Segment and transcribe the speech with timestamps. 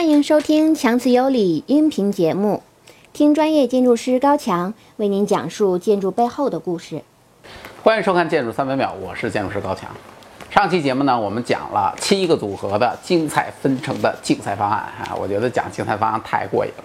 [0.00, 2.62] 欢迎收听强词有理音频节目，
[3.12, 7.02] 听专业建筑师高强为您讲述建筑背后的故事。
[7.82, 9.90] 欢迎收看《建筑三百秒》，我是建筑师高强。
[10.48, 16.84] 上期节目呢，我们讲了七个组合的精彩纷呈的竞赛方案啊，我觉得讲竞赛方案太过瘾了。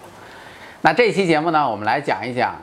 [0.82, 2.54] 那这期节目呢，我们来讲一讲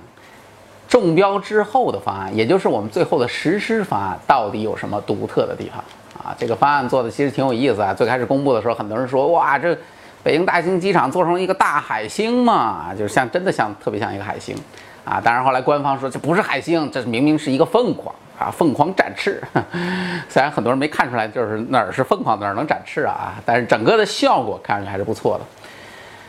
[0.87, 5.83] 中标之后的方案，也就是我们最后的实施方案到底有什么独特的地方
[6.23, 6.37] 啊？
[6.39, 7.95] 这个方案做的其实挺有意思啊。
[7.95, 9.75] 最开始公布的时候，很多人说哇，这
[10.23, 14.57] 北京大兴机场做成一个大海星嘛，就是像真的像特别像一个海星
[15.05, 15.21] 啊。
[15.21, 19.43] 当然后来官方说这不是海星，这明明是一个凤凰啊，凤凰展翅。
[20.29, 25.45] 虽然很多人没看出来，就是哪儿是凤凰哪儿能展翅啊，但是整个的效果看上去还是不错的。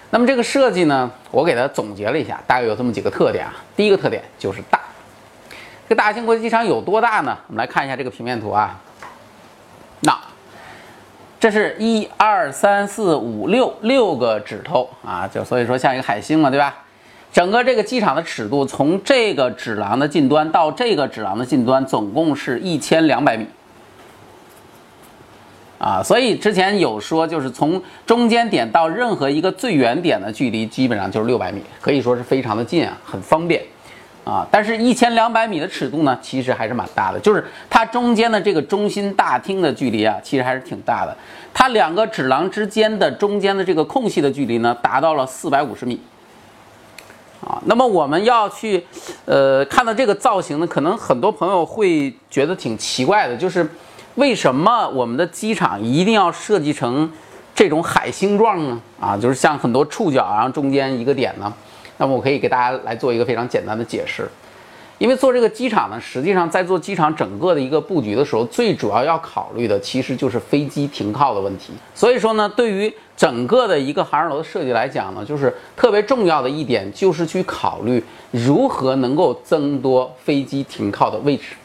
[0.09, 3.53] 那么这个设计呢，我给它总结了一下，大概有这么几个特点啊。
[3.75, 4.79] 第一个特点就是大。
[5.87, 7.37] 这个大兴国际机场有多大呢？
[7.47, 8.79] 我们来看一下这个平面图啊。
[9.99, 10.19] 那
[11.43, 16.73] 这是一二三四五六六个指头啊，就所以说像一个海星嘛，对吧？
[17.33, 23.45] 整个这个机场的尺度，从这个指廊的近端到这个指廊的近端，总共是一千两百米。
[25.79, 33.61] 啊，所以之前有说，就是从中间点到任何一个最远点的距离，基本上就是六百米，可以说是非常的近啊，很方便。
[34.23, 41.15] 啊，但是一千两百米的尺度呢，其实还是蛮大的，就是它中间的这个中心大厅的距离啊，其实还是挺大的。
[41.53, 45.99] 它两个指廊之间的中间的这个空隙的距离呢，达到了四百五十米。
[47.45, 48.81] 啊，那么我们要去，
[49.25, 53.69] 呃，看到这个造型呢，可能很多朋友会觉得挺奇怪的，就是
[54.15, 57.11] 为什么我们的机场一定要设计成
[57.53, 58.81] 这种海星状呢？
[58.97, 61.53] 啊，就是像很多触角，然后中间一个点呢？
[61.97, 64.27] 那么我可以给大家来做一个非常简单的解释，
[64.97, 71.73] 因为做这个机场呢，实际上在做机场整个的一个布局的时候，最主要要考虑的其实就是飞机停靠的问题。
[71.93, 81.55] 所以说呢，对于整个的一个航站楼的设计来讲呢，就是特别重要的一点，就是去考虑如何能够增多飞机停靠的位置。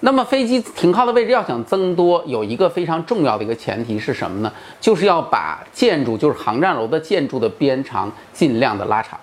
[0.00, 4.52] 那么飞机停靠的位置要想增多，有一个非常重要的一个前提是什么呢？
[4.78, 9.18] 就是要把建筑，就是航站楼的建筑的边长尽量的拉长。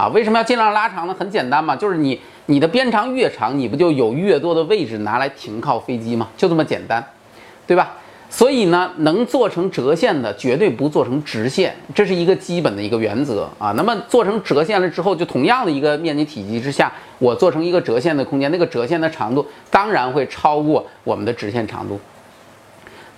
[0.00, 1.14] 啊，为什么要尽量拉长呢？
[1.18, 6.26] 很简单嘛，就是你你的边长越长，你不就有越多的位置拿来停靠飞机吗？
[6.38, 7.04] 就这么简单，
[7.66, 7.92] 对吧？
[8.30, 13.74] 所以呢，能做成折线的，绝对不做成直线，这是一个基本的一个原则啊。
[13.76, 22.00] 那么做成折线了之后，就同样的一个面积体积之下，我做成一个折线的空间，那个折线的长度当然会超过我们的直线长度。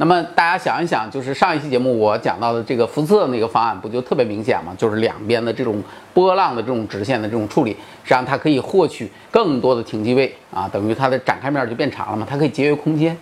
[0.02, 4.74] 那么大家想一想，就是上一期节目我讲到的这个福斯的那个方案，不就特别明显吗？
[4.76, 5.80] 就是两边的这种
[6.12, 13.16] 波浪的这种直线的这种处理，实际上它可以获取更多的停机位啊，等于它的展开面就变长了嘛，它可以节约空间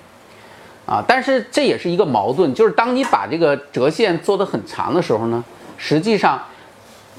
[0.86, 1.04] 啊。
[1.06, 5.44] 但是这也是一个矛盾，就是当你把这个折线做得很长的时候呢，
[5.76, 6.40] 实际上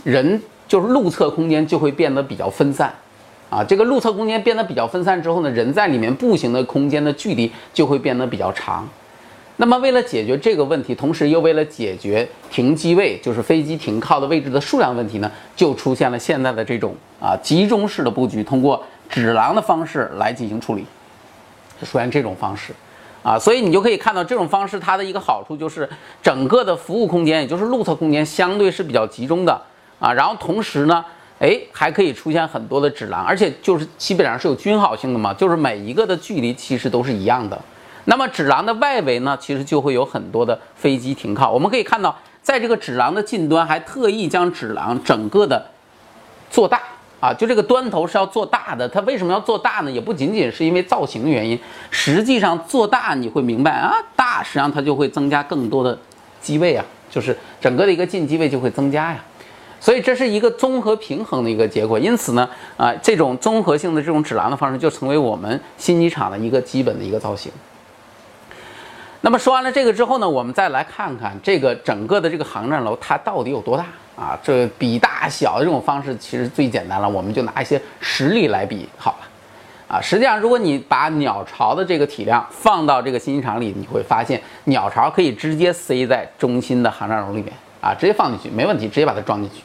[0.03, 2.91] 人就是路侧空间就会变得比较分散
[3.51, 3.63] 啊。
[3.63, 8.89] 这个路侧空间变得比较分散之后呢，人在里面步行的空间的距离就会变得比较长。
[9.61, 20.83] 那么，为了解决这个问题，同时又为了解决停机位，就是飞机停靠的位置的数量问题呢，就出现了现在的这种啊集中式的布局，通过指廊的方式来进行处理，
[21.79, 22.73] 就出现这种方式，
[23.21, 25.87] 啊，所以你就可以看到这种方式它的一个好处就是
[26.23, 29.61] 整个的服务空间，也就是路侧空间相对是比较集中的
[29.99, 31.05] 啊，然后同时呢，
[31.37, 37.61] 哎，还可以出现很多的指廊，而且就是基本上是有均好性的嘛，就是每一个的距离其实都是一样的。
[38.05, 41.51] 那么指廊的外围呢，其实就会有很多的飞机停靠。
[41.51, 45.63] 我们可以看到，在这个指廊的近端，还特意将指廊整个的
[46.49, 46.81] 做大
[47.19, 48.89] 啊，就这个端头是要做大的。
[48.89, 49.91] 它为什么要做大呢？
[49.91, 51.59] 也不仅仅是因为造型的原因，
[51.91, 55.95] 实际上做大你会明白啊，大实际上它就会增加更多的
[56.41, 59.23] 机位啊，就是整个的一个进机位就会增加呀。
[59.79, 61.99] 所以这是一个综合平衡的一个结果。
[61.99, 67.51] 因此呢，啊，这种综合性的这种指廊的方式就成为我们新机场的一个基本的一个造型。
[69.23, 74.35] 那么说完了这个之后呢，我们再来看看这个整个的这个航站楼它到底有多大啊？
[74.41, 79.97] 这比大小的这种方式其实最简单了，我们就拿一些实例来比好了。
[79.97, 89.61] 啊，实际上如果你把鸟巢的这个体量放到这个新机场里，你会发现鸟巢可以直接塞在中心的航站楼里面啊，直接放进去没问题，直接把它装进去。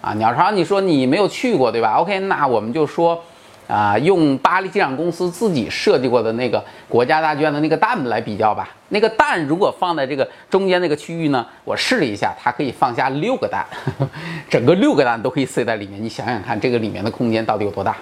[0.00, 3.22] 啊，鸟巢你说你没有去过对吧？OK，那我们就说。
[3.66, 8.68] 啊，用巴黎机场公司自己设计过的那个国家大剧院的那个蛋来比较吧。
[8.90, 13.66] 那个蛋如果放在这个中间那个区域呢，我试了一下，它可以放下六个蛋，
[14.48, 16.02] 整个六个蛋都可以塞在里面。
[16.02, 17.96] 你想想看，这个里面的空间到底有多大？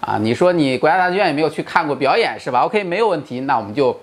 [0.00, 3.94] 啊，你说你国家大剧院也没有去看过表演是吧？OK，没有问题，那我们就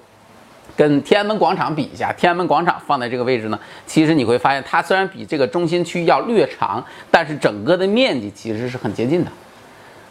[0.75, 3.57] 跟天安门广场比一下，天安门广场放在这个位置呢，
[3.87, 9.31] 其实你会发现它虽然比这个中心区要略长，但是整个的面积其实是很接近的，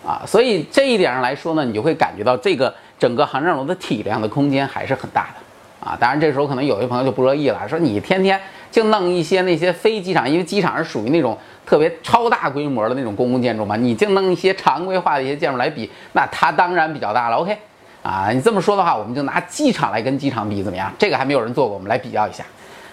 [0.07, 11.37] 啊，所以这一点上来说呢，你就会感觉到这个整个航站楼的体量的空间还是很大的，啊，当然这时候可能有些朋友就不乐意了，说你天天就弄一些那些非机场，因为机场是属于那种
[11.67, 17.37] 特别超大规模的那种公共建筑嘛，你就弄一些常规化的一些建筑来比，那它当然比较大了。
[17.37, 17.59] OK。
[18.03, 20.89] 啊，你这么说的话，我们就拿机场来跟机场比怎么样？
[20.97, 22.45] 这个还没有人做过，我们来比较一下。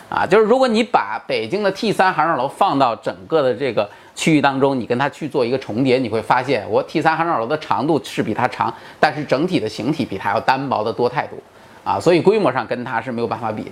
[0.09, 11.37] 啊，就是如果你把北京的 T 三航站楼放到整个的这个区域当中，你跟它去做一个重叠，你会发现我 T 三航站楼的长度是比它长，但是整体的形体比它要单薄的多太多。
[11.83, 13.71] 啊，所以规模上跟它是没有办法比的。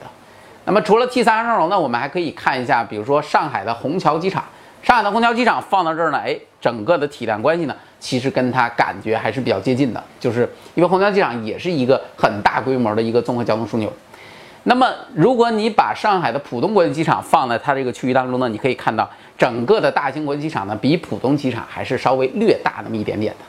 [0.65, 4.43] 那么除了 T 三航站楼呢，我们还可以看一下，比如说上海的虹桥机场。
[4.83, 10.41] 上海的虹桥机场放到这儿呢，哎，整个的体量关系呢，其实跟它感觉还是比较接近的，就是
[10.73, 13.93] 因为虹桥机场也是一个很大规模的一个综合交通枢纽。
[14.63, 23.45] 那么，如果你把上海的浦东国际机场放在它这个区域当中呢，你可以看到整个的大兴国际机场呢，比浦东机场还是稍微略大那么一点点的。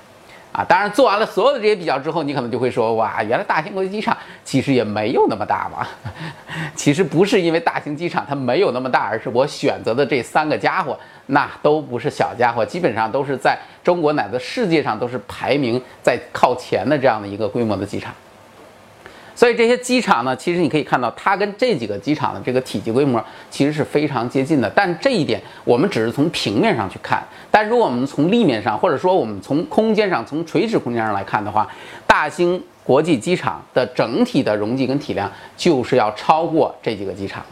[0.58, 4.14] 啊，当然做完了所有的这些比较之后，你可能就会说，哇，原来大兴国际机场
[4.44, 5.86] 其实也没有那么大嘛。
[6.76, 18.12] 其实不是因为大兴机场它没有那么大，而是我选择的这三个家伙，那都不是小家伙，基本上都是在中国乃至世界上都是排名在靠前的这样的一个规模的机场。
[19.34, 24.70] 所以这些机场呢，其实你可以看到，它跟这几个机场的这个体积规模其实是非常接近的。
[24.70, 31.66] 但这一点我们只是从平面上去看，但如果我们从立面上，或者说我们从空间上、从垂直空间上来看的话，
[32.06, 37.42] 大兴国际机场的整体的容积跟体量就是要超过这几个机场。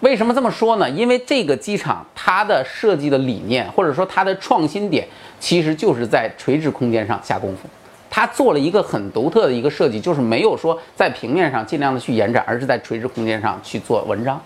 [0.00, 0.88] 为什么这么说呢？
[0.90, 5.06] 因为这个机场它的设计的理念，或者说它的创新点，
[5.40, 7.68] 其实就是在垂直空间上下功夫。
[8.16, 14.40] 它做了一个很独特的一个设计，就是没有说在平面上尽量的去延展，而是在垂直空间上去做文章。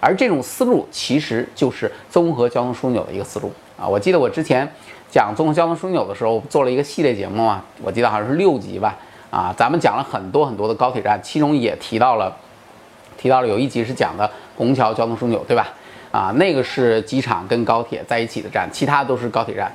[0.00, 3.86] 而这种思路其实就是综合交通枢纽的一个思路啊！
[3.86, 4.68] 我记得我之前
[5.08, 8.98] 讲综合交通枢纽的时候，做了一个系列节目啊，我记得好像是六集吧
[9.30, 12.36] 啊，咱们讲了很多很多的高铁站，其中也提到了
[13.16, 15.68] 提到了有一集是讲的虹桥交通枢纽，对吧？
[16.10, 19.72] 啊，那个是机场跟高铁在一起的站，其他都是高铁站。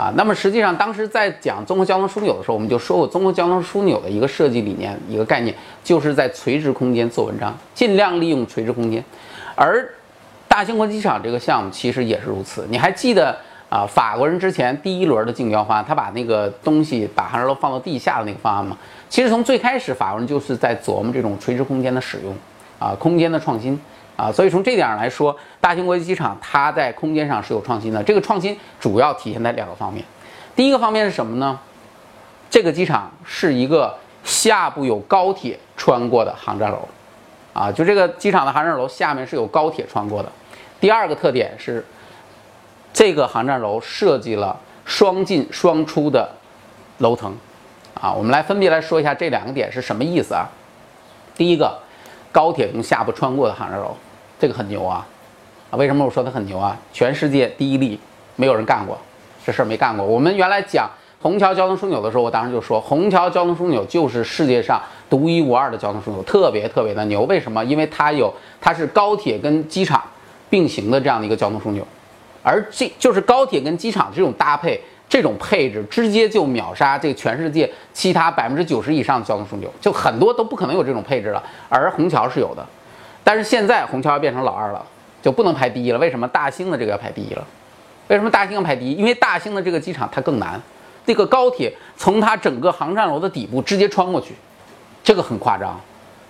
[0.00, 5.54] 啊，那么实际上当时在讲综合交通枢纽的时候，我们就说过，综合交通枢纽的一个设计理念、一个概念，
[5.84, 9.04] 就是在垂直空间做文章，尽量利用垂直空间。
[9.54, 9.86] 而
[10.48, 12.64] 大兴国际机场这个项目其实也是如此。
[12.70, 13.36] 你还记得
[13.68, 18.78] 啊，法国人之前第一轮的竞标方案，他把那个东西把航站楼放到地下的那个方案吗？
[19.10, 22.34] 其实从最开始，法国人就是在琢磨这种垂直空间的使用，
[22.78, 23.78] 啊，空间的创新。
[24.20, 28.02] 啊，所以从这点上来说，大兴国际机场它在空间上是有创新的。
[28.02, 30.04] 这个创新主要体现在两个方面。
[30.54, 31.58] 第一个方面是什么呢？
[32.50, 36.86] 这个机场是一个下部有高铁穿过的航站楼，
[37.54, 40.30] 啊，就这个机场的航站楼下面是有高铁穿过的。
[40.78, 41.82] 第二个特点是，
[42.92, 46.28] 这个航站楼设计了双进双出的
[46.98, 47.34] 楼层，
[47.98, 50.46] 啊，我们来分别来说一下这两个点是什么意思啊？
[51.34, 51.78] 第一个，
[52.30, 53.96] 高铁从下部穿过的航站楼。
[54.40, 55.06] 这个很牛啊，
[55.70, 56.74] 啊，为什么我说它很牛啊？
[56.94, 58.00] 全世界第一例，
[58.36, 58.98] 没有人干过，
[59.44, 60.06] 这事儿没干过。
[60.06, 60.88] 我们原来讲
[61.20, 67.20] 虹桥交通枢纽的时候，我当时就说，虹桥交通枢纽就是世界上独一无二的交通枢纽，特别特别的牛。
[67.24, 67.62] 为什么？
[67.66, 68.32] 因为它有，
[68.62, 70.02] 它是高铁跟机场
[70.48, 71.86] 并行的这样的一个交通枢纽，
[72.42, 82.66] 而这就是高铁跟机场这种搭配，这种配置，直接就秒杀这个全世界其他百分之九十以上的交通枢纽，就很多都不可能有这种配置了，而虹桥是有的。
[83.30, 84.84] 但是现在虹桥要变成老二了，
[85.22, 85.98] 就不能排第一了。
[86.00, 87.46] 为什么大兴的这个要排第一了？
[88.08, 88.94] 为什么大兴要排第一？
[88.94, 90.60] 因为大兴的这个机场它更难，
[91.06, 94.34] 这个高铁从它整个航站楼的底部直接穿过去，
[95.04, 95.80] 这个很夸张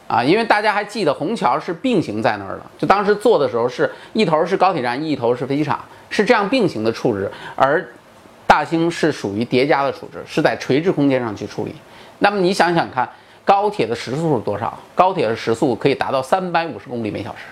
[0.06, 0.22] 啊！
[0.22, 7.32] 因为大家还记得虹桥是并行在那儿的，就当时做的时候是一头是高铁站，一头是飞机场，是这样并行的处置。
[7.56, 7.82] 而
[8.46, 11.74] 大兴是属于叠加的处置，是在垂直空间上去处理。
[12.18, 13.08] 那么你想想看。
[13.50, 14.78] 高铁的时速是多少？
[14.94, 17.46] 高铁的时速可以达到三百五十公里每小时，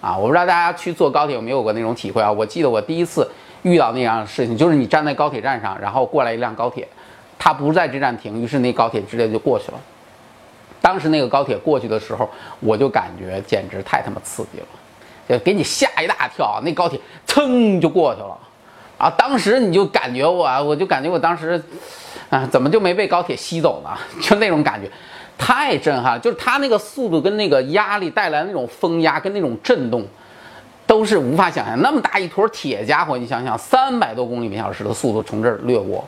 [0.00, 2.30] 啊，我不知道大家去坐高铁有没有过那种体会啊？
[2.30, 3.28] 我记得我第一次
[3.62, 6.86] 遇到那样的事情，就是你站在高铁站上，然后过来一辆高铁，
[7.36, 9.80] 它不在这站停，于是那高铁直接就过去了。
[10.80, 14.66] 当时那个高铁过去的时候，我就感觉简直太他妈刺激了，
[15.28, 18.38] 就给你吓一大跳，那高铁噌就过去了，
[18.98, 21.60] 啊，当时你就感觉我，我就感觉我当时，
[22.30, 23.90] 啊，怎么就没被高铁吸走呢？
[24.22, 24.88] 就那种感觉。
[25.36, 30.04] 太震撼了，就是它那个速度跟那个压力带来的那种风压跟那种震动，
[30.86, 31.80] 都是无法想象。
[31.82, 36.04] 那么大一坨铁家伙，你想想，三百多公里每小时的速度从这儿掠过，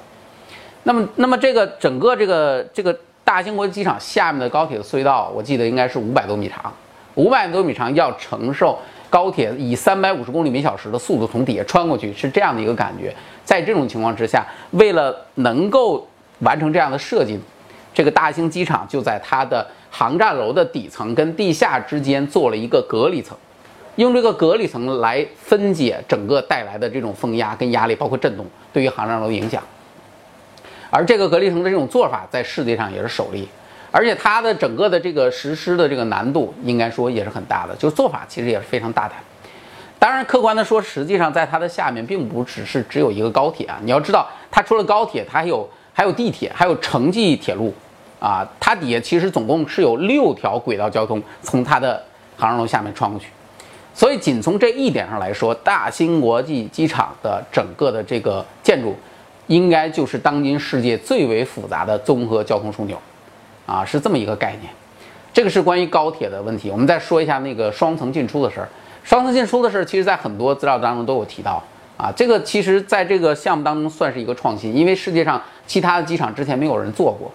[0.85, 6.73] 那么，那么这个整个这个这个大兴国际机场下面的高铁的隧道，我记得应该是五百多米长，
[7.15, 8.79] 五百多米长要承受
[9.11, 13.15] 高铁以三百五十公里每小时的速度从底下穿过去，是这样的一个感觉。
[13.45, 16.07] 在这种情况之下，为了能够
[16.41, 17.39] 完成这样的设计，
[17.97, 23.35] 这个大兴机场就在它的航站楼的底层跟地下之间做了一个隔离层，
[23.95, 29.63] 用这个隔离层来分解整个带来的这种风压跟压力，包括震动对于航站楼的影响。
[30.91, 33.49] 而这个隔离层的这种做法在世界上也是首例，
[33.91, 39.17] 而且它的整个的这个实施的这个难度应该说也是很大的，就做法其实也是非常大胆。
[39.99, 47.73] 当然，客观的说，实际上在它的下面并不只是只有一个高铁啊，你要知道，它除了高铁，它还有还有地铁，还有城际铁路，
[48.19, 52.03] 啊，它底下其实总共是有六条轨道交通从它的
[52.37, 53.27] 航站楼下面穿过去，
[53.95, 58.95] 所以仅从这一点上来说，大兴国际机场的整个的这个建筑。
[59.49, 62.99] 应该就是当今世界最为复杂的综合交通枢纽，
[63.65, 64.73] 啊，是这么一个概念。
[65.33, 66.69] 这个是关于高铁的问题。
[66.69, 68.69] 我们再说一下那个双层进出的事儿。
[69.05, 71.63] 双层进出的事儿，其实在很多资料当中都有提到。
[71.97, 77.31] 啊，这个其实在这个项目当中算是一个创新，因为世界上其他的机场之前没有人做过。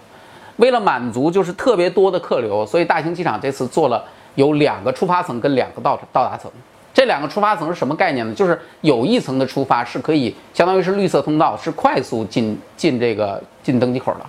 [0.56, 4.04] 为了满足就是特别多的客流，所以大兴机场这次做了
[4.34, 6.50] 有两个出发层跟两个到到达层。
[6.94, 8.34] 这两个出发层是什么概念呢？
[8.34, 14.26] 就是有一层的出发是可以，相当于是绿色通道，是快速进进这个进登机口的。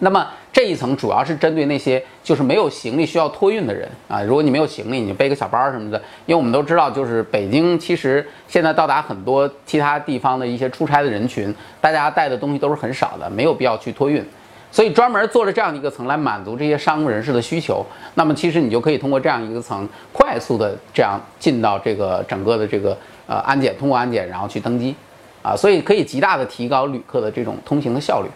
[0.00, 4.22] 那么这一层主要是针对那些就是没有行李需要托运的人啊。
[4.22, 14.22] 如果你没有行李，你背个小包什么的，因为我们都知道，就是北京其实现在到达很多其他地方的一些出差的人群，大家带的东西都是很少的，没有必要去托运。
[14.72, 17.84] 所以专门做了这样的一个层来满足这些商务人士的需求，
[18.14, 22.96] 那么其实你就可以通过这样一个层快速的这样进到这个整个的这个
[23.26, 24.94] 呃安检，通过安检然后去登机，
[25.42, 28.28] 啊，所以可以极大的提高旅客的这种通行的效率，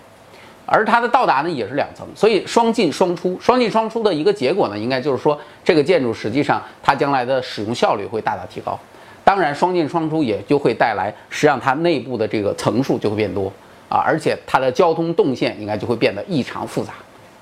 [0.66, 8.76] 而它的到达呢也是两层，所以双进双出，双进双出的一个结果呢，应该就是说这个建筑实际上它将来的使用效率会大大提高，
[9.22, 13.52] 当然双进双出也就会带来实际上它内部的这个层数就会变多。
[13.94, 16.94] 啊，而且它的交通动线应该就会变得异常复杂，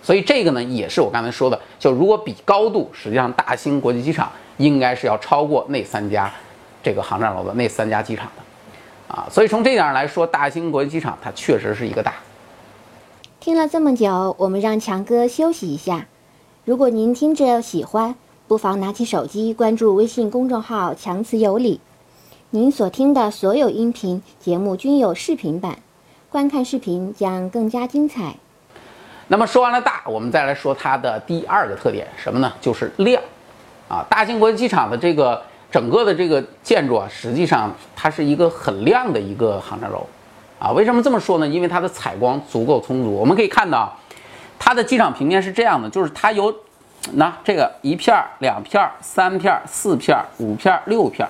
[0.03, 6.31] 所以这个呢，也是我刚才说的，就如果比高度，实际上大兴国际机场应该是要超过那三家
[6.83, 12.13] 这个航站楼的那三家机场的，啊，所以从这点上来说，大兴国际机场它确实是一个大。
[13.41, 16.07] 听了这么久，我们让强哥休息一下。
[16.67, 18.15] 如果您听着喜欢，
[18.47, 21.81] 不妨拿起手机关注微信公众号“强词有理”。
[22.51, 25.79] 您所听的所有音频节目均有视频版。
[26.33, 28.35] 观看视频将更加精彩。
[29.29, 32.51] 那么说完了大，我们再来说它的第二个特点，什么呢？
[32.59, 33.23] 就是亮。
[33.87, 40.07] 啊，大兴国际机场的这个整个的这个建筑啊，实际上它是一个很亮的一个航站楼。
[40.59, 41.47] 啊，为什么这么说呢？
[41.47, 43.13] 因为它的采光足够充足。
[43.13, 43.95] 我们可以看到，
[44.59, 46.55] 它的机场平面是这样的，就是它有
[47.13, 51.29] 那这个一片、两片、三片、四片、五片、六片，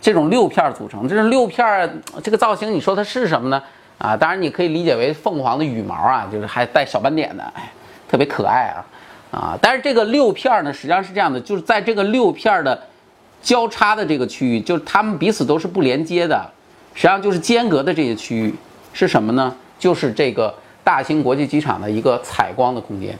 [0.00, 1.08] 这种六片组成。
[1.08, 3.60] 这是六片这个造型，你说它是什么呢？
[3.98, 7.72] 啊，当然你可以理解为凤凰的羽毛啊，就是还带小斑点的，哎，
[8.06, 8.84] 特别可爱啊，
[9.30, 12.78] 啊，但是这个六片呢，实际上是这样的，就是在这个六片的
[13.42, 16.46] 交叉的这个区域，就是它们彼此都是不连接的，
[16.92, 18.54] 实际上就是间隔的这些区域
[18.92, 19.54] 是什么呢？
[19.78, 23.18] 就是这个大兴国际机场的一个采光的空间，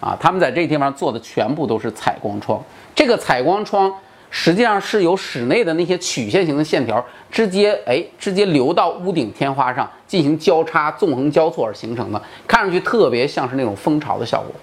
[0.00, 2.62] 啊，他们在这地方做的全部都是采光窗，
[2.94, 3.92] 这个采光窗。
[4.30, 14.54] 实际上是由室内的那些曲线型的线条直接哎直接流到屋顶天花上进行交叉纵横交错而形成的，看上去特别像是那种蜂巢的效果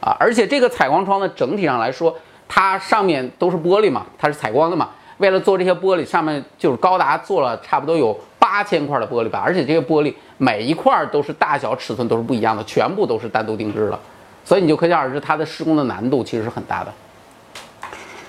[0.00, 0.16] 啊！
[0.18, 2.14] 而且这个采光窗呢，整体上来说，
[2.48, 4.90] 它上面都是玻璃嘛，它是采光的嘛。
[5.18, 13.98] 为了做这些玻璃，上面就是高达做了差不多有八千块的玻璃吧，而且这些玻璃每一块都是大小尺寸都是不一样的，全部都是单独定制的，
[14.44, 16.92] 所以你就可想而知它的施工的难度其实是很大的。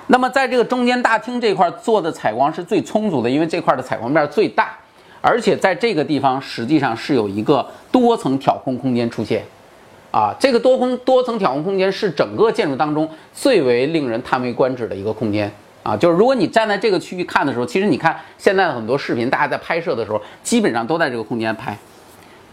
[0.07, 4.77] 那么在这个中间大厅这块做的采光是最充足的，因为这块的采光面最大，
[5.19, 9.43] 而且在这个地方实际上是有一个多层挑空空间出现，
[10.11, 21.75] 啊，这个多空多层挑空空间是整个建筑当中最为令人叹为观止的一个空间啊，就是如果你站在这个区域看的时候，其实你看现在的很多视频，大家在拍摄的时候基本上都在这个空间拍，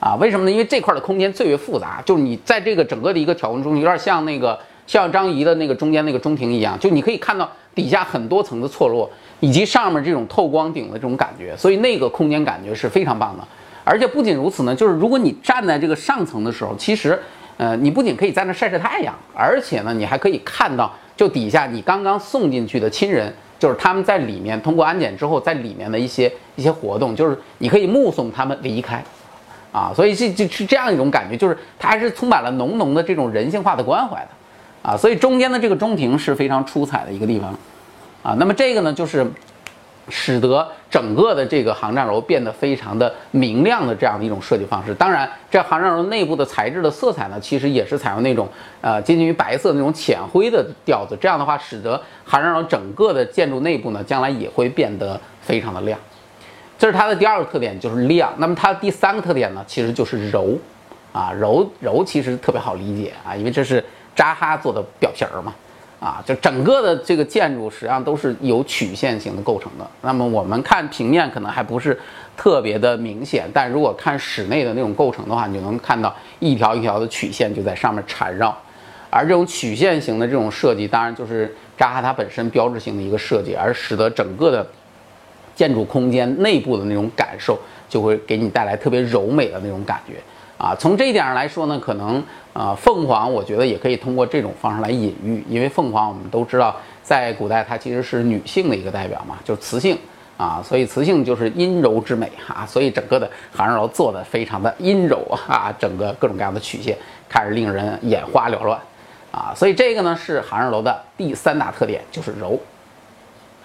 [0.00, 0.50] 啊，为什么呢？
[0.50, 4.58] 因为这块的空间最为复杂，就是你在这个整个的一个挑空中，有点像那个。
[4.92, 13.48] 像张仪的那个中间那个中庭一样，就你可以看到底下很多层的错落，以及上面这种透光顶的这种感觉，所以那个空间感觉是非常棒的。
[13.84, 17.18] 而且不仅如此呢，就是如果你站在这个上层的时候，其实，
[17.56, 29.02] 呃，你不仅可以在那晒晒太阳，而且呢，你还可以看到就底下你刚刚送进去的亲人，就是他们在里面通过安检之后，在里面的一些一些活动，就是你可以目送他们离开，
[29.72, 34.28] 啊，所以这就是这样一种感觉，就是它还是充满了浓浓的这种人性化的关怀的，
[34.82, 37.50] 啊，所以中间的这个中庭是非常出彩的一个地方，
[38.22, 39.24] 啊，那么这个呢就是
[40.08, 44.92] 使得整个的这个航站楼变得非常的明亮的这样的一种设计方式。
[44.92, 48.48] 当然，这航站楼内部的材质的色彩呢，其实也是采用那种
[48.80, 55.96] 呃接近于白色那种浅灰的调子，这样的话使得航站楼整个的建筑内部呢，将来也会变得非常的亮。
[56.76, 58.32] 这是它的第二个特点，就是亮。
[58.38, 60.58] 那么它第三个特点呢，其实就是柔，
[61.12, 63.82] 啊，柔柔其实特别好理解啊，因为这是
[64.14, 65.54] 扎哈做的表皮儿嘛，
[66.00, 69.86] 啊，就整个的这个建筑实际上都是有曲线型的构成的。
[70.02, 71.98] 那么我们看平面可能还不是
[72.36, 78.56] 特别的明显，但如果看室内的那种构成的话，你就能看到一条一条的曲线就在上面缠绕。
[79.10, 84.66] 而这种曲线型的这种设计，当然就是扎哈它本身标志性的一个设计，而使得整个的。
[85.54, 90.14] 建筑空间内部的那种感受，就会给你带来特别柔美的那种感觉
[90.62, 90.76] 啊。
[90.78, 99.98] 从这一点上来说呢，可能啊，凤凰我觉得也可以通过这种方式来隐喻，因为凤凰我们都知道，在古代它其实是女性的一个代表嘛，就是雌性
[100.36, 102.64] 啊，所以雌性就是阴柔之美哈。
[102.64, 106.96] 所以整个的航站楼做的非常的阴柔啊，整个各种各样的曲线，
[107.28, 108.78] 看着令人眼花缭乱
[109.32, 109.52] 啊。
[109.56, 112.56] 所以这个呢是航站楼的第三大特点，就是柔。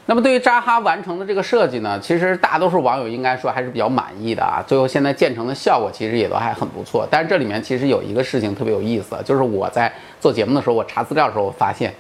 [0.10, 4.64] 那么对于扎哈完成的这个设计呢，其实大多数网友应该说还是比较满意的啊。
[4.66, 7.06] 最后现在建成的效果其实也都还很不错。
[7.12, 11.94] 但是这里面其实有一个事情特别有意思，就是我在做节目的时候，我查资料的时候，我发现，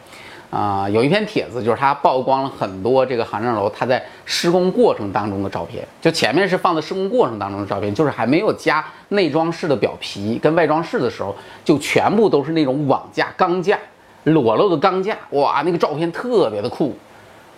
[0.49, 5.85] 啊，有一篇帖子，就是它曝光了很多这个航站楼它在施工过程当中的照片。
[6.01, 11.35] 就前面是放在施工过程当中的照片，就是还没有加内装饰的表皮跟外装饰的时候，
[11.65, 13.77] 就全部都是那种网架、钢架、
[14.23, 16.95] 裸露的钢架，哇，那个照片特别的酷。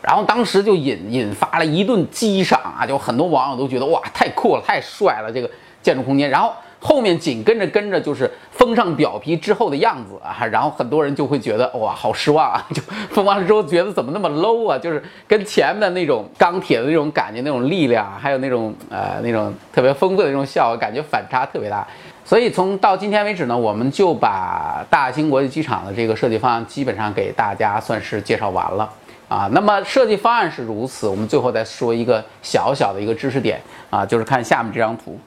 [0.02, 5.50] 然后当时就引引发了一顿激赏啊，就很多网友都觉得哇太酷了，太帅了这个
[5.82, 6.30] 建筑空间。
[6.30, 21.86] 然后后面紧跟着跟着就是封上表皮之后的样子啊，然后很多人就会觉得哇好失望啊，就封完了之后觉得怎么那么 low 啊，就是跟前面的那种钢铁的那种感觉、那种力量，还有那种呃那种特别丰富的那种效果，感觉反差特别大。
[22.24, 28.88] 所以从到今天为止呢，我们就把大兴国际机场的这个设计方案基本上给大家算是介绍完了。
[29.30, 33.62] 啊，那么设计方案是如此，我们最后再说一个小小的一个知识点
[33.92, 35.20] 啊，就是看下面这张图，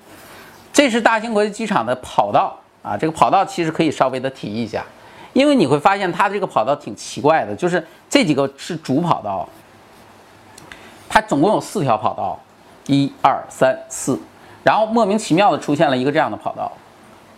[0.72, 4.84] 这是大兴国际机场的跑道啊，这个跑道其实可以稍微的提一下，
[5.32, 9.48] 因为你会发现它这个跑道挺奇怪的，就是这几个是主跑道，
[11.08, 12.36] 它总共有四条跑道，
[12.88, 14.18] 一二三四，
[14.64, 16.72] 然后莫名其妙的出现了一个这样的跑道，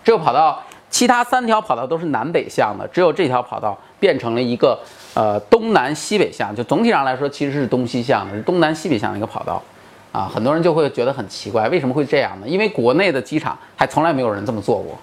[0.03, 4.81] 这个跑道其他三条跑道都是南北向的，只有这条跑道变成了一个。
[5.15, 9.63] 呃，东南西北向，就总体上来说，其实是东西向的，是东南西北向的一个跑道，
[10.11, 12.49] 啊，很多人就会觉得很奇怪，为什么会这样呢？
[12.49, 14.99] 因为国内的机场还从来没有人这么做过，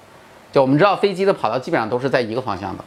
[0.51, 2.83] 就我们知道飞机的跑道基本上都是在一个方向的，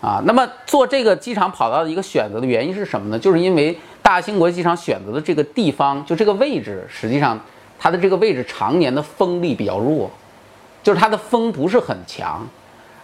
[0.00, 3.16] 啊，那么做这个机场跑道的一个选择的原因是什么呢？
[3.16, 7.38] 就是因为大兴国际机场选择的这个地方，就这个位置，实际上
[7.78, 10.10] 它的这个位置常年的风力比较弱，
[10.82, 12.44] 就是它的风不是很强，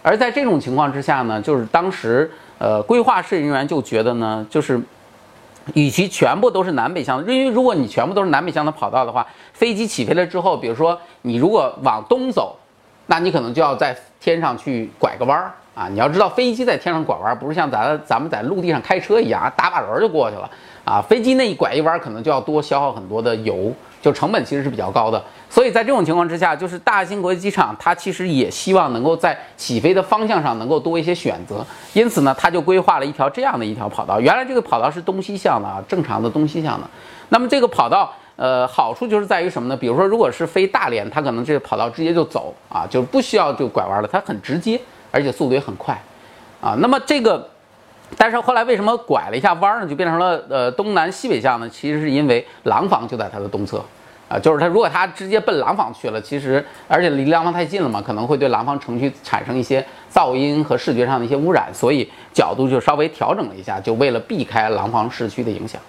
[0.01, 2.29] 而在这种情况之下呢，就是当时。
[2.59, 4.81] 呃，规划室人员就觉得呢，就是，
[5.73, 12.55] 与其全部都是南北向，因为如果你全部都是南北向的跑道的话，飞机起飞了之后，比如说你如果往东走，
[13.05, 15.87] 那你可能就要在天上去拐个弯儿啊。
[15.87, 20.49] 你要知道，飞机在天上拐弯，不是像咱咱们在陆地上开车一样，打把轮就过去了
[20.83, 21.01] 啊。
[21.01, 23.71] 飞机那一拐一弯，可能就要多消耗很多的油。
[23.99, 34.19] 就成本其实是比较高的，所以在这种情况之下，就是大兴国际机场它其实也希望能够在起飞的方向上能够多一些选择，因此呢，它就规划了一条这样的一条跑道。
[34.19, 36.87] 原来这个跑道是东西向的啊，正常的东西向的。
[37.29, 39.75] 那么这个跑道，呃，好处就是在于什么呢？
[39.75, 44.79] 比如说，如果是飞大连，它可能这个跑道直接就走啊，就不需要就拐弯了，它很直接，
[45.11, 45.99] 而且速度也很快
[46.61, 46.75] 啊。
[46.79, 47.49] 那么这个，
[48.17, 49.87] 但是后来为什么拐了一下弯呢？
[49.87, 51.67] 就变成了呃东南西北向呢？
[51.69, 53.81] 其实是因为廊坊就在它的东侧。
[54.29, 65.79] 啊，就是他，如果他直接奔廊坊去了，其实而且离廊坊太近了嘛，可能会对廊坊城区产生一些噪音和视觉上的一些污染，所以角度就稍微调整了一下，就为了避开廊坊市区的影响。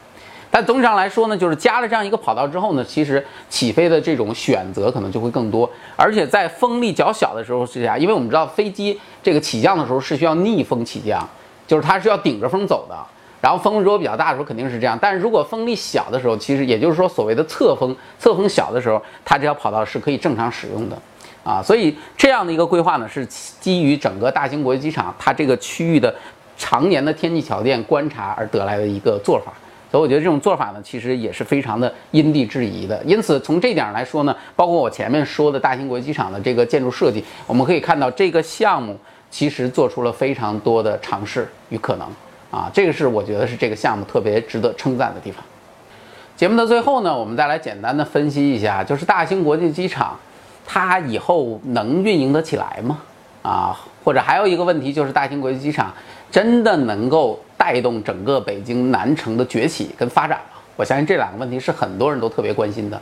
[0.51, 11.29] 但总体上来说呢，就是加了这样一个跑道之后呢，其实起飞的这种选择可能就会更多，而且在风力较小的时候之下，因为我们知道飞机这个起降的时候是需要逆风起降，
[11.66, 12.96] 就是它是要顶着风走的。
[13.40, 20.98] 然后风如果比较大的时候肯定是这样，但是如果风力小的时候，其实也就是说所谓的侧风，侧风小的时候，它这条跑道是可以正常使用的，
[21.44, 26.12] 啊，所以这样的一个规划呢，是基于整个大兴国际机场它这个区域的
[26.57, 29.53] 常年的天气条件观察而得来的一个做法，
[29.92, 33.01] 所以我觉得这种做法呢，其实也是非常的因地制宜的。
[33.05, 38.98] 因此，从这点上来说呢，包括我前面说的大兴国际机场的这个建筑设计，我们可以看到这个项目
[39.31, 42.09] 其实做出了非常多的尝试与可能。
[42.51, 45.45] 啊，这个是我觉得是这个项目特别值得称赞的地方。
[46.37, 50.17] 节目的最后呢，我们再来简单的分析一下，就是大兴国际机场，
[50.65, 52.99] 它以后能运营得起来吗？
[53.43, 55.93] 啊，或者还有一个问题就是，大兴国际机场
[56.31, 60.61] 真的能够带动整个北京南城的崛起跟发展吗？
[60.77, 63.01] 我相信这两个问题是很多人都特别关心的。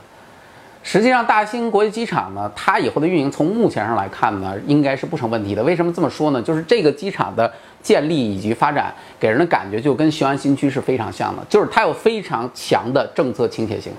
[0.88, 5.61] 实际上，大兴国际机场呢，它以后的运营从目前上来看呢，应该是不成问题的。
[5.64, 6.40] 为什么这么说呢？
[6.40, 13.92] 就是这个机场的建立以及发展，给人的感觉就跟雄安新区是非常像的，就是它有非常强的政策倾斜性。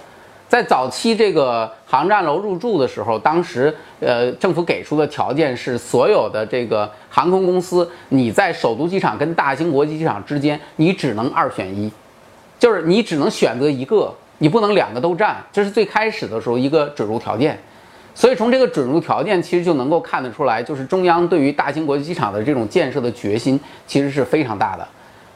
[0.47, 11.91] 在早期这个航站楼入驻的时候，当时呃政府给出的条件是，所有的这个航空公司，你在首都机场跟大兴国际机场之间，你只能二选一，
[12.57, 14.15] 就是你只能选择一个。
[14.39, 17.57] 你不能两个都占，这是最开始的时候一个准入条件，
[18.13, 24.87] 所以从这个准入条件其实就能够看得出来，就是中央对于大兴国际机场的这种建设的决心其实是非常大的。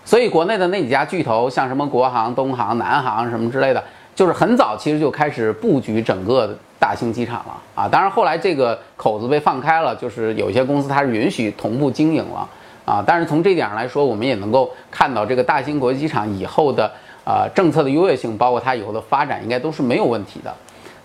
[0.06, 3.84] 所以国内的那几家巨头，像什么国航、东航、南航什么之类的，
[4.14, 7.88] 就是很早其实就开始布局整个大兴机场了啊。
[7.88, 12.48] 当然后来这个口子被放开了，就是有些公司它是允许同步经营了
[12.86, 13.04] 啊。
[13.06, 16.92] 但是从这点上来说，我们也能够看到这个大兴国际机场以后的。
[17.32, 20.54] 呃，政策的优越性，包括它以后的发展，应该都是没有问题的。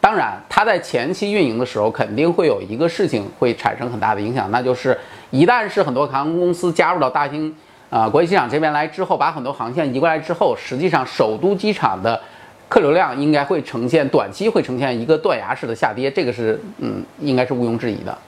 [0.01, 4.99] 当然，它在前期运营的时候，肯定会有一个事情会产生很大的影响，那就是
[5.31, 7.55] 一旦是很多航空公司加入到大兴
[7.91, 12.21] 啊国际机场这边来之后，把很多航线移过来之后，实际上首都机场的
[12.69, 18.19] 客流量应该会呈现短期会呈现一个断崖式的下跌，这个是嗯，应该是毋庸置疑的。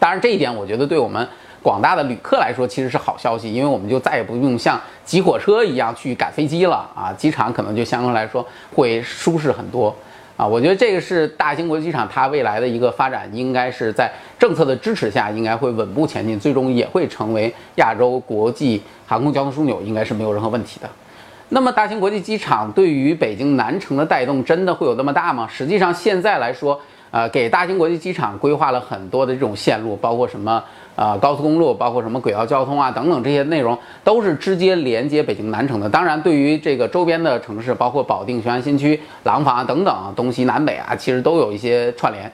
[0.00, 1.28] 当然，这一点我觉得对我们。
[1.62, 9.94] 广大的旅客来说，其实是好消息，因为我们就再也不用像挤火车一样去赶飞机了啊，机场可能就相对来说会舒适很多
[10.36, 10.46] 啊。
[10.46, 20.88] 我觉得这个是大兴国际机场它未来的一个发展，应该是在政策的支持下，应该会稳步前进，最终也会成为亚洲国际航空交通枢纽，应该是没有任何问题的。
[21.52, 25.48] 那么，大兴国际机场对于北京南城的带动，真的会有那么大吗？
[25.52, 30.62] 实际上，现在来说，呃，给大兴国际机场规划了很多的这种线路，包括什么？
[30.96, 35.88] 啊，高速公路包括什么轨道交通啊等等这些内容，都是直接连接北京南城的。
[35.88, 42.30] 当然，对于这个周边的城市，包括保定、雄安新区、廊坊啊等等，东西南北啊，其实都有一些串联。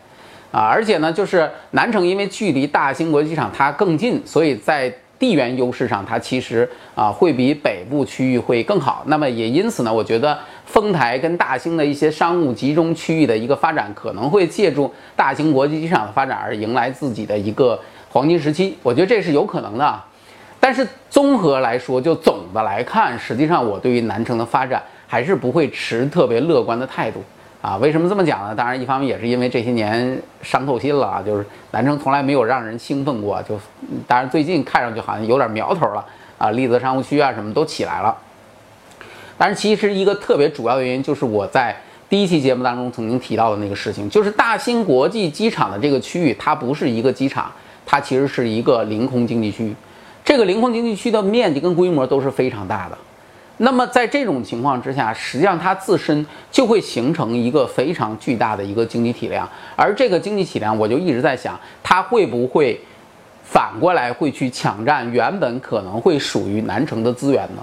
[0.50, 9.02] 啊，而且呢，就是南城因为距离大兴国际机场它更近，所以在地缘优势上，它其实啊会比北部区域会更好。
[9.06, 17.78] 那么也因此呢，我觉得丰台跟大兴的一些商务集中区域的一个发展，可能会借助大兴国际机场的发展而迎来自己的一个。
[18.08, 20.02] 黄金时期，我觉得这是有可能的，
[20.58, 27.22] 但是综合来说，就总的来看，实际上我对于南城的发展还是不会持特别乐观的态度
[27.66, 27.76] 啊。
[27.78, 28.54] 为什么这么讲呢？
[28.54, 33.58] 当然，一方面也是因为这些年伤透心了啊，就是南城从来没有让人兴奋过，就
[34.06, 36.04] 当然最近看上去好像有点苗头了
[36.38, 38.16] 啊，丽泽商务区啊什么都起来了。
[39.36, 41.76] 但是其实一个特别主要的原因就是我在
[42.08, 47.50] 第一期节目当中曾经提到的那个事情，就是大兴国际机场的这个区域，它不是一个机场。
[47.88, 49.72] 它其实是一个临空经济区，
[50.24, 52.98] 这个临空经济区的面积跟规模都是非常大的。
[53.58, 59.48] 那么在这种情况之下，实际上它自身就会形成一个非常巨大的一个经济体量。
[59.74, 62.78] 而这个经济体量，我就一直在想，它会不会
[63.42, 67.62] 反过来会去抢占原本可能会属于南城的资源呢？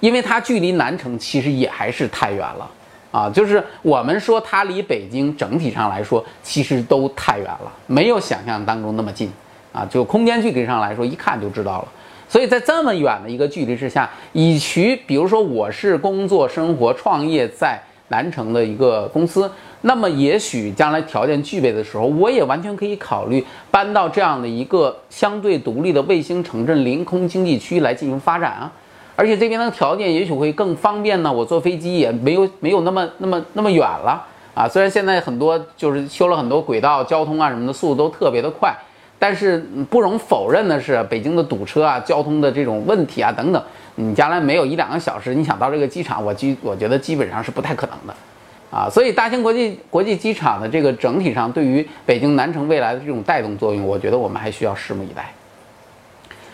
[0.00, 2.70] 因为它距离南城其实也还是太远了。
[3.10, 9.30] 啊，就是我们说它离北京整体上来说，其实都太远了，没有想象当中那么近。
[9.72, 11.88] 啊，就空间距离上来说，一看就知道了。
[12.28, 19.50] 所以在这么远的一个距离之下，以其比如说我是工作、生活、创业在南城的一个公司，
[19.82, 28.72] 那么也许将来条件具备的时候，我也完全可以考虑搬到这样的一个相对独立的卫星城镇临空经济区来进行发展啊。
[29.16, 34.68] 而且这边的条件也许会更方便呢，我坐飞机也没有没有那么那么那么远了啊。
[34.68, 38.74] 虽然现在很多就是修了很多轨道交通啊什么的，速度都特别的快。
[39.18, 39.58] 但是
[39.90, 43.60] 不容否认的是，北京的堵车啊、交通的这种问题啊等等，
[43.96, 48.14] 你将来没有一两个小时，你想到这个机场，我基我觉得基本上是不太可能的，
[48.70, 55.32] 啊，所以大兴国际国际机场的这个整体上对于北京南城未来的这种带动作用，我觉得我们还需要拭目以待。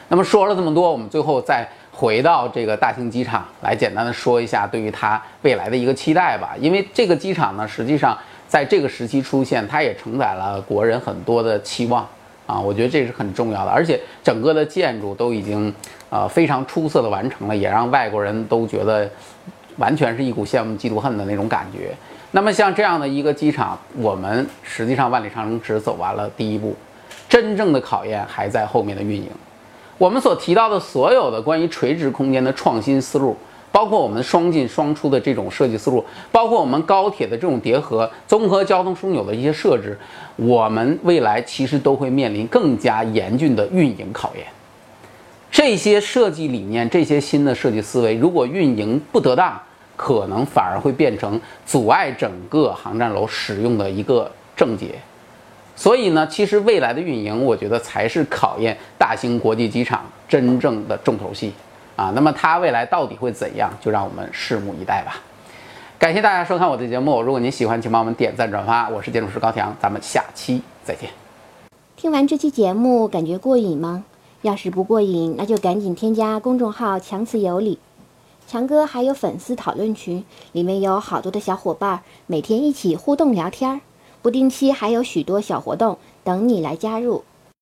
[0.09, 8.17] 那么说了这么多，我们最后再回到这个大兴机场来简单的说一下对于它未来的一个期待吧，因为这个机场呢，实际上
[8.49, 12.09] 在这个时期出现，它也承载了国人很多的期望。
[12.47, 15.73] 啊，我觉得这是很重要的，而且整个的建筑都已经，
[16.11, 19.09] 呃，非常出色的完成了，也让外国人都觉得
[19.79, 21.95] 完全是一股羡慕嫉妒恨的那种感觉。
[22.33, 26.77] 那么像这样的一个机场，我们实际上万里长城只走完了第一步，
[27.29, 29.29] 真正的考验还在后面的运营。
[29.97, 33.37] 我们所提到的所有的关于垂直空间的创新思路，
[33.75, 39.99] 包括我们双进双出的这种设计思路，包括我们高铁的这种叠合、综合交通枢纽的一些设置，
[40.37, 44.47] 我们未来其实都会面临更加严峻的运营考验。
[45.51, 49.61] 这些设计理念、这些新的设计思维，如果运营不得当，
[49.97, 54.91] 可能反而会变成阻碍整个航站楼使用的一个症结。
[55.75, 61.53] 所以呢，其实未来的运营，我觉得才是考验大型国际机场真正的重头戏
[61.97, 62.13] 啊。
[62.15, 65.21] 那么它未来到底会怎样，就让我们拭目以待吧。
[65.99, 68.89] 感谢大家收看我的节目，如果您喜欢，请帮我们点赞转发。
[68.89, 71.09] 我是建筑师高强，咱们下期再见。
[71.97, 74.05] 听完这期节目，感觉过瘾吗？
[74.43, 77.79] 要是不过瘾，那就赶紧添加公众号“强词有理”。
[78.47, 83.81] 强哥还有粉丝讨论群，里面有好多的小伙伴，每天一起互动聊天儿，
[84.21, 87.25] 不定期还有许多小活动等你来加入。